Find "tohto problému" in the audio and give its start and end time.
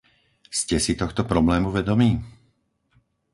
1.01-1.69